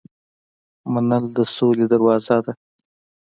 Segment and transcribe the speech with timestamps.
[0.91, 2.53] منل د سولې دروازه ده.